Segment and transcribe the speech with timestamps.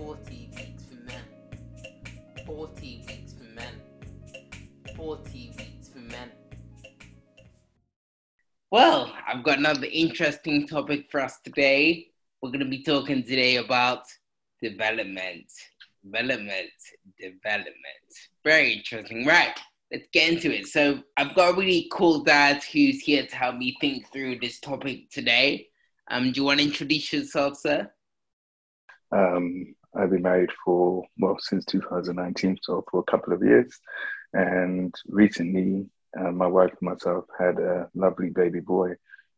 [0.00, 2.46] 40 weeks for men.
[2.46, 3.74] 40 weeks for men.
[4.96, 6.30] 40 weeks for men.
[8.70, 12.08] Well, I've got another interesting topic for us today.
[12.40, 14.04] We're going to be talking today about
[14.62, 15.52] development.
[16.02, 16.70] Development.
[17.20, 18.08] Development.
[18.42, 19.26] Very interesting.
[19.26, 19.58] Right,
[19.92, 20.68] let's get into it.
[20.68, 24.60] So, I've got a really cool dad who's here to help me think through this
[24.60, 25.68] topic today.
[26.10, 27.92] Um, do you want to introduce yourself, sir?
[29.12, 33.78] Um, I've been married for, well, since 2019, so for a couple of years.
[34.32, 35.86] And recently,
[36.18, 38.94] uh, my wife and myself had a lovely baby boy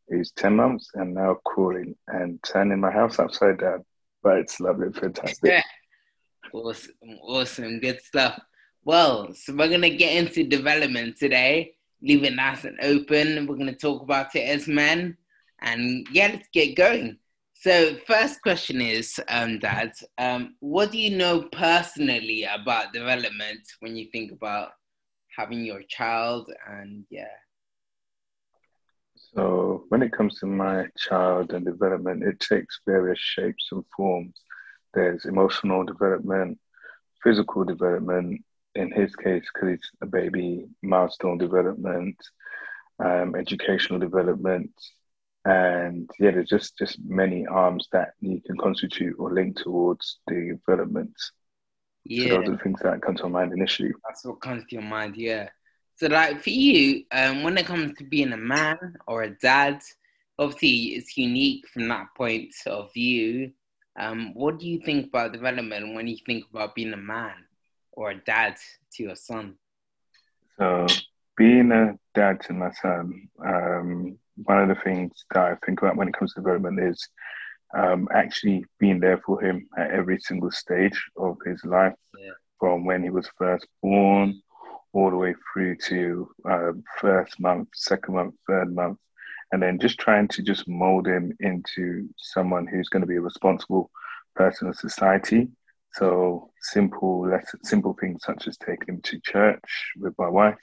[0.08, 3.84] who's 10 months and now crawling and turning my house upside down.
[4.22, 5.64] But it's lovely and fantastic.
[6.52, 6.92] awesome,
[7.22, 8.38] awesome, good stuff.
[8.84, 13.46] Well, so we're going to get into development today, leave it nice and open.
[13.46, 15.16] We're going to talk about it as men.
[15.60, 17.18] And yeah, let's get going.
[17.62, 23.94] So, first question is, um, Dad, um, what do you know personally about development when
[23.94, 24.70] you think about
[25.38, 26.52] having your child?
[26.68, 27.36] And yeah.
[29.14, 34.34] So, when it comes to my child and development, it takes various shapes and forms.
[34.92, 36.58] There's emotional development,
[37.22, 38.42] physical development,
[38.74, 42.16] in his case, because he's a baby, milestone development,
[42.98, 44.72] um, educational development,
[45.44, 50.58] and yeah, there's just just many arms that you can constitute or link towards the
[50.66, 51.14] development.
[52.04, 53.92] Yeah, so those are the things that come to my mind initially.
[54.06, 55.48] That's what comes to your mind, yeah.
[55.96, 59.80] So, like for you, um, when it comes to being a man or a dad,
[60.38, 63.52] obviously it's unique from that point of view.
[63.98, 67.34] Um, what do you think about development when you think about being a man
[67.92, 68.56] or a dad
[68.94, 69.56] to your son?
[70.58, 70.86] So,
[71.36, 75.96] being a dad to my son, um, one of the things that I think about
[75.96, 77.08] when it comes to development is
[77.76, 82.32] um, actually being there for him at every single stage of his life, yeah.
[82.58, 84.40] from when he was first born
[84.92, 88.98] all the way through to uh, first month, second month, third month,
[89.52, 93.20] and then just trying to just mold him into someone who's going to be a
[93.20, 93.90] responsible
[94.34, 95.48] person in society.
[95.94, 100.56] So simple, less simple things such as taking him to church with my wife,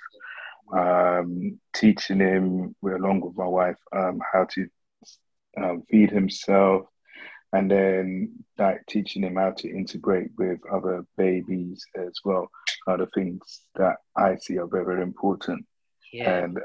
[0.73, 4.67] um, teaching him, along with my wife, um, how to
[5.57, 6.85] um, feed himself,
[7.53, 12.49] and then like teaching him how to integrate with other babies as well.
[12.87, 15.65] Are the things that I see are very, very important.
[16.11, 16.43] Yeah.
[16.43, 16.59] And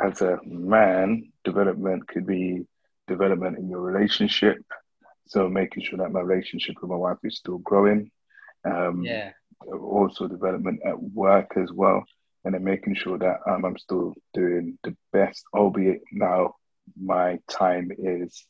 [0.00, 2.66] as a man, development could be
[3.06, 4.58] development in your relationship.
[5.26, 8.10] So making sure that my relationship with my wife is still growing.
[8.64, 9.32] Um, yeah.
[9.66, 12.04] Also development at work as well
[12.44, 16.54] and then making sure that um, I'm still doing the best, albeit now
[17.00, 18.46] my time is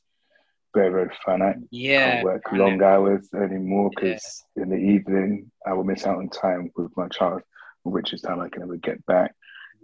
[0.74, 1.56] very, very finite.
[1.70, 1.96] Yeah.
[1.96, 4.62] I can't work long hours anymore because yeah.
[4.62, 7.42] in the evening I will miss out on time with my child,
[7.82, 9.34] which is time I can never get back.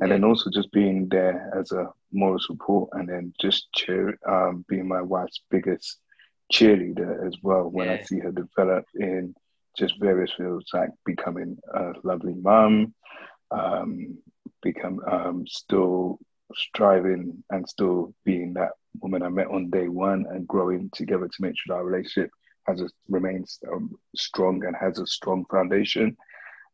[0.01, 0.17] And yeah.
[0.17, 4.89] then also just being there as a moral support and then just cheer, um, being
[4.89, 5.99] my wife's biggest
[6.53, 7.95] cheerleader as well when yeah.
[7.95, 9.35] I see her develop in
[9.77, 12.95] just various fields like becoming a lovely mom,
[13.55, 14.19] um,
[14.63, 16.19] become um, still
[16.55, 18.71] striving and still being that
[19.01, 22.31] woman I met on day one and growing together to make sure that our relationship
[22.67, 26.17] has a, remains um, strong and has a strong foundation.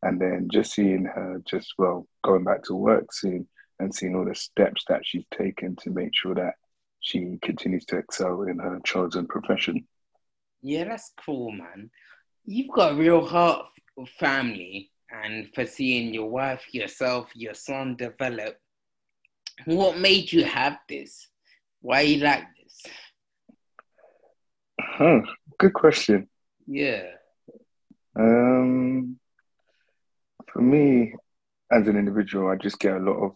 [0.03, 3.47] And then just seeing her just well going back to work soon
[3.79, 6.55] and seeing all the steps that she's taken to make sure that
[7.01, 9.87] she continues to excel in her chosen profession.
[10.61, 11.89] Yeah, that's cool, man.
[12.45, 13.65] You've got a real heart
[14.19, 18.57] family and for seeing your wife, yourself, your son develop.
[19.65, 21.27] What made you have this?
[21.81, 22.81] Why you like this?
[24.79, 25.21] Huh,
[25.57, 26.27] good question.
[26.67, 27.03] Yeah.
[28.17, 29.17] Um,
[30.51, 31.13] for me,
[31.71, 33.31] as an individual, I just get a lot of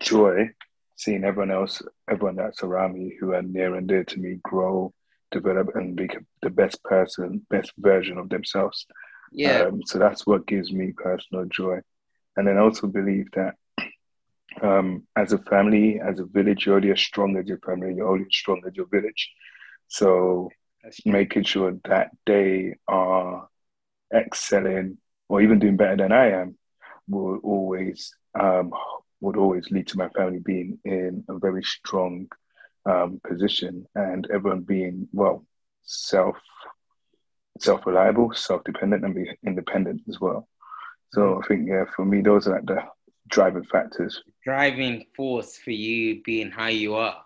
[0.00, 0.50] joy
[0.96, 4.92] seeing everyone else, everyone that's around me who are near and dear to me grow,
[5.30, 6.08] develop, and be
[6.42, 8.86] the best person, best version of themselves.
[9.30, 9.62] Yeah.
[9.66, 11.80] Um, so that's what gives me personal joy.
[12.36, 13.54] And then I also believe that
[14.62, 18.08] um, as a family, as a village, you're only as strong as your family, you're
[18.08, 19.30] only as strong as your village.
[19.88, 20.50] So
[21.04, 23.48] making sure that they are
[24.14, 24.98] excelling
[25.28, 26.56] or even doing better than I am
[27.08, 28.72] will always um,
[29.20, 32.26] would always lead to my family being in a very strong
[32.86, 35.44] um, position and everyone being well
[35.82, 36.36] self
[37.60, 40.48] self reliable, self dependent, and be independent as well.
[41.12, 41.44] So mm.
[41.44, 42.82] I think yeah, for me, those are like the
[43.28, 44.22] driving factors.
[44.44, 47.22] Driving force for you being how you are,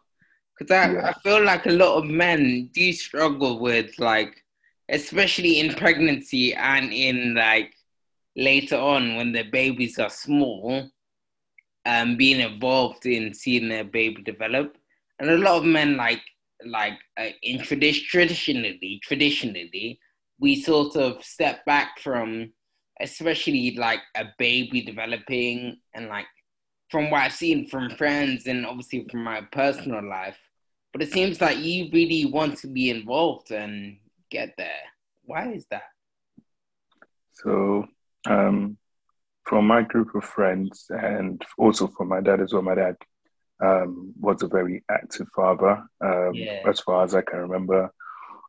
[0.58, 1.08] because I, yeah.
[1.08, 4.44] I feel like a lot of men do struggle with like
[4.88, 7.72] especially in pregnancy and in like
[8.37, 10.90] later on when the babies are small,
[11.87, 14.76] um, being involved in seeing their baby develop.
[15.19, 16.22] And a lot of men like
[16.66, 19.98] like uh, in tradi- traditionally traditionally
[20.38, 22.52] we sort of step back from
[23.00, 26.26] especially like a baby developing and like
[26.90, 30.38] from what I've seen from friends and obviously from my personal life.
[30.92, 33.98] But it seems like you really want to be involved and
[34.31, 34.82] get there.
[35.25, 35.82] Why is that?
[37.32, 37.87] So,
[38.28, 38.78] um,
[39.44, 42.96] from my group of friends and also from my dad as well, my dad
[43.60, 46.62] um, was a very active father um, yeah.
[46.69, 47.92] as far as I can remember.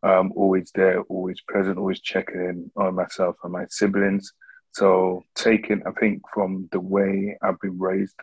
[0.06, 4.34] Um, always there, always present, always checking in on myself and my siblings.
[4.74, 8.16] So, taking, I think, from the way I've been raised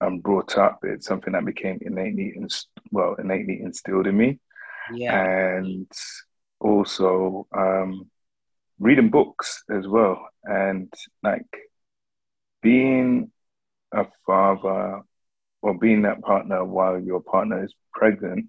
[0.00, 4.38] and brought up, it's something that became innately, inst- well, innately instilled in me.
[4.94, 5.20] Yeah.
[5.20, 5.90] And
[6.60, 8.08] also um,
[8.78, 10.92] reading books as well, and
[11.22, 11.48] like
[12.62, 13.32] being
[13.92, 15.02] a father
[15.62, 18.46] or being that partner while your partner is pregnant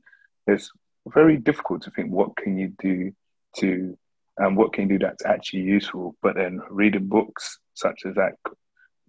[0.48, 0.70] is
[1.14, 3.12] very difficult to think what can you do
[3.58, 3.98] to
[4.38, 6.16] and um, what can you do that's actually useful.
[6.22, 8.34] But then reading books such as that,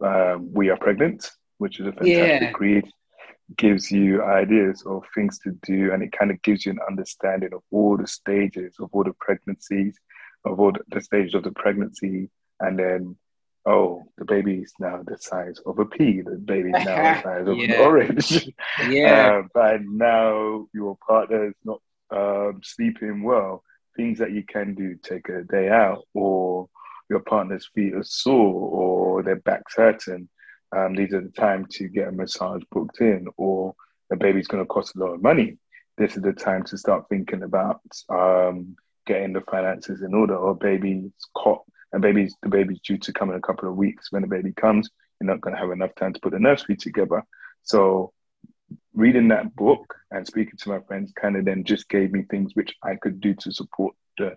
[0.03, 2.53] um, We Are Pregnant, which is a fantastic yeah.
[2.59, 2.85] read,
[3.57, 7.51] gives you ideas of things to do and it kind of gives you an understanding
[7.53, 9.99] of all the stages of all the pregnancies,
[10.45, 12.31] of all the, stages of the pregnancy,
[12.61, 13.17] and then
[13.67, 17.47] oh, the baby is now the size of a pea, the baby's now the size
[17.47, 17.73] of yeah.
[17.75, 18.49] an orange.
[18.89, 19.29] yeah.
[19.39, 21.81] Uh, but now your partner is not
[22.11, 23.63] um, sleeping well,
[23.97, 26.69] things that you can do, take a day out, or
[27.11, 30.29] your partner's feet are sore, or their back's hurting.
[30.77, 33.75] Um, these are the time to get a massage booked in, or
[34.11, 35.59] the baby's going to cost a lot of money.
[35.97, 38.77] This is the time to start thinking about um,
[39.07, 41.63] getting the finances in order, or baby's cot
[41.93, 44.13] and baby's the baby's due to come in a couple of weeks.
[44.13, 44.91] When the baby comes,
[45.21, 47.23] you're not going to have enough time to put the nursery together.
[47.63, 48.13] So
[48.95, 52.55] reading that book and speaking to my friends kind of then just gave me things
[52.55, 54.37] which I could do to support the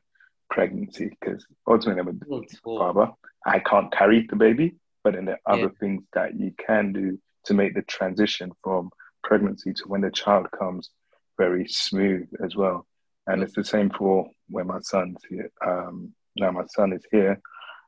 [0.49, 3.11] pregnancy because ultimately I'm a father.
[3.45, 5.65] I can't carry the baby, but then there are yeah.
[5.65, 8.91] other things that you can do to make the transition from
[9.23, 10.89] pregnancy to when the child comes
[11.37, 12.85] very smooth as well.
[13.27, 15.51] And it's the same for when my son's here.
[15.65, 17.39] Um, now my son is here.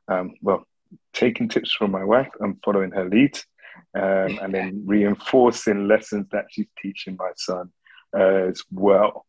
[0.08, 0.64] Um, well,
[1.12, 3.38] taking tips from my wife and following her lead,
[3.94, 7.70] um, and then reinforcing lessons that she's teaching my son
[8.16, 9.26] uh, as well.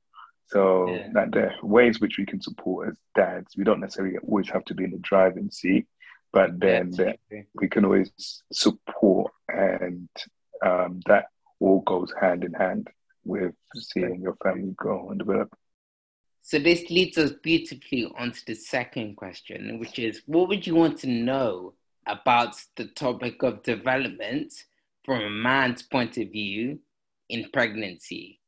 [0.47, 1.09] So yeah.
[1.13, 3.57] that there are ways which we can support as dads.
[3.57, 5.88] We don't necessarily always have to be in the driving seat,
[6.31, 7.13] but then yeah,
[7.56, 8.12] we can always
[8.51, 10.07] support, and
[10.63, 11.25] um, that
[11.59, 12.89] all goes hand in hand
[13.24, 15.56] with seeing your family grow and develop.
[16.41, 21.00] So this leads us beautifully onto the second question, which is what would you want
[21.00, 21.74] to know
[22.07, 24.54] about the topic of development
[25.04, 26.80] from a man's point of view
[27.30, 28.40] in pregnancy?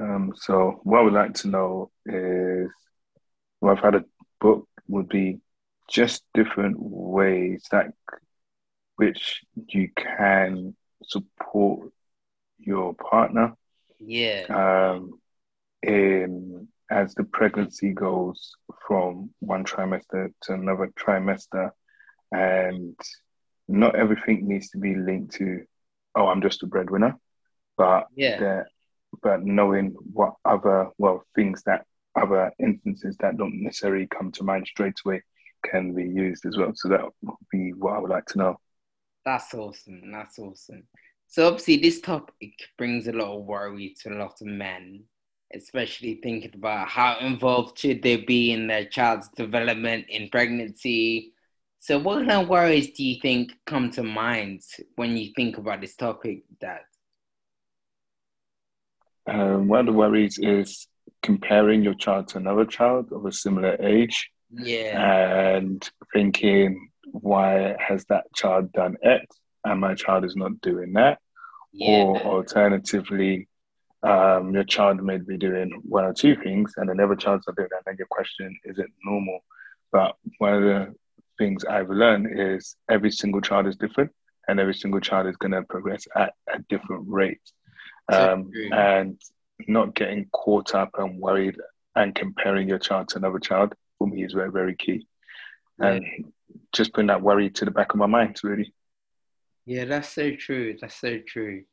[0.00, 2.70] Um, so what I would like to know is
[3.60, 4.04] well, I've had a
[4.40, 5.40] book would be
[5.88, 7.92] just different ways that
[8.96, 11.90] which you can support
[12.58, 13.54] your partner.
[13.98, 14.44] Yeah.
[14.48, 15.20] Um,
[15.82, 18.52] in as the pregnancy goes
[18.86, 21.70] from one trimester to another trimester,
[22.34, 22.96] and
[23.68, 25.64] not everything needs to be linked to,
[26.14, 27.16] oh, I'm just a breadwinner,
[27.76, 28.64] but yeah,
[29.22, 31.86] but knowing what other well things that
[32.20, 35.22] other instances that don't necessarily come to mind straight away
[35.64, 36.72] can be used as well.
[36.74, 38.56] So that would be what I would like to know.
[39.24, 40.12] That's awesome.
[40.12, 40.84] That's awesome.
[41.28, 45.04] So obviously, this topic brings a lot of worry to a lot of men
[45.54, 51.33] especially thinking about how involved should they be in their child's development in pregnancy.
[51.84, 54.62] So, what kind of worries do you think come to mind
[54.96, 56.80] when you think about this topic, Dad?
[59.26, 60.88] Um, one of the worries is
[61.22, 64.30] comparing your child to another child of a similar age.
[64.50, 65.56] Yeah.
[65.56, 69.26] And thinking, why has that child done X
[69.66, 71.18] and my child is not doing that?
[71.70, 72.04] Yeah.
[72.04, 73.46] Or alternatively,
[74.02, 77.68] um, your child may be doing one or two things and another child's not doing
[77.72, 77.82] that.
[77.84, 79.44] And your question, is it normal?
[79.92, 80.94] But one of the
[81.38, 84.10] things I've learned is every single child is different
[84.48, 87.40] and every single child is going to progress at a different rate.
[88.12, 89.20] Um, and
[89.66, 91.56] not getting caught up and worried
[91.96, 95.06] and comparing your child to another child for me is very, very key.
[95.80, 95.92] Yeah.
[95.92, 96.32] And
[96.72, 98.74] just putting that worry to the back of my mind, really.
[99.64, 100.76] Yeah, that's so true.
[100.78, 101.64] That's so true.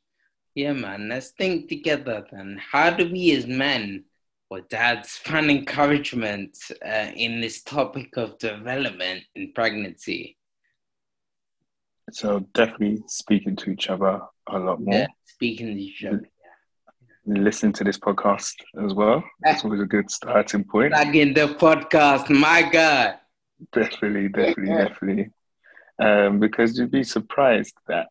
[0.55, 1.09] Yeah, man.
[1.09, 2.59] Let's think together then.
[2.71, 4.05] How do we as men
[4.51, 10.37] or dads find encouragement uh, in this topic of development in pregnancy?
[12.11, 14.93] So definitely speaking to each other a lot more.
[14.93, 16.29] Yeah, speaking to each other.
[17.25, 19.23] Listen to this podcast as well.
[19.41, 20.91] That's always a good starting point.
[20.91, 23.19] Like in the podcast, my God.
[23.71, 25.29] Definitely, definitely, definitely.
[25.97, 28.07] Um, because you'd be surprised that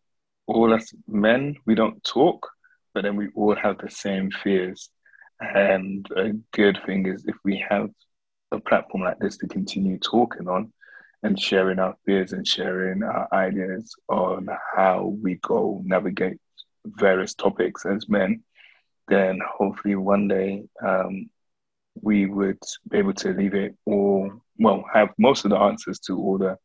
[0.47, 2.49] all us men, we don't talk,
[2.95, 4.89] but then we all have the same fears.
[5.41, 7.89] And a good thing is if we have
[8.51, 10.71] a platform like this to continue talking on
[11.23, 16.39] and sharing our fears and sharing our ideas on how we go navigate
[16.85, 18.43] various topics as men,
[19.07, 21.29] then hopefully one day um,
[22.01, 26.17] we would be able to leave it all, well, have most of the answers to
[26.17, 26.57] all the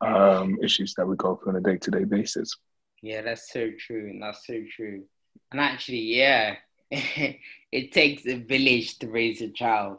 [0.00, 2.56] um, issues that we go through on a day to day basis.
[3.02, 4.16] Yeah, that's so true.
[4.20, 5.04] That's so true.
[5.52, 6.56] And actually, yeah,
[7.72, 9.98] it takes a village to raise a child,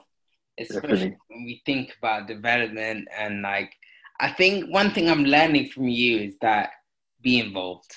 [0.59, 1.17] especially Definitely.
[1.29, 3.07] when we think about development.
[3.17, 3.73] And like,
[4.19, 6.71] I think one thing I'm learning from you is that
[7.21, 7.95] be involved.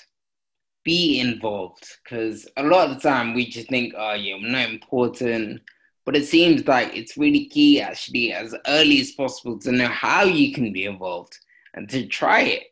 [0.85, 1.89] Be involved.
[2.03, 5.63] Because a lot of the time we just think, oh, yeah, I'm not important.
[6.07, 10.23] But it seems like it's really key, actually, as early as possible to know how
[10.23, 11.37] you can be involved
[11.73, 12.63] and to try it.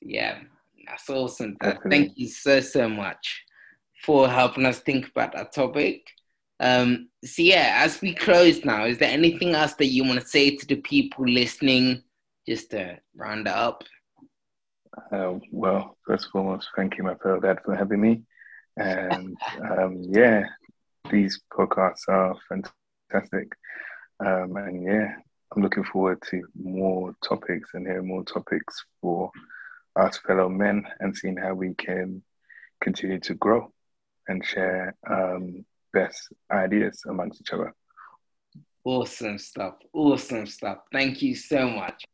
[0.00, 0.38] Yeah,
[0.88, 1.56] that's awesome.
[1.88, 3.43] Thank you so, so much
[4.04, 6.06] for helping us think about that topic.
[6.60, 10.26] Um, so, yeah, as we close now, is there anything else that you want to
[10.26, 12.02] say to the people listening
[12.46, 13.82] just to round up?
[15.10, 18.22] Uh, well, first and foremost, thank you, my fellow dad, for having me.
[18.76, 19.36] And
[19.78, 20.44] um, yeah,
[21.10, 23.52] these podcasts are fantastic.
[24.24, 25.14] Um, and yeah,
[25.54, 29.30] I'm looking forward to more topics and hearing more topics for
[29.96, 32.22] us fellow men and seeing how we can
[32.80, 33.72] continue to grow
[34.28, 37.72] and share um, best ideas amongst each other.
[38.84, 39.74] Awesome stuff.
[39.92, 40.78] Awesome stuff.
[40.92, 42.04] Thank you so much.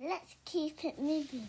[0.00, 1.48] Let's keep it moving.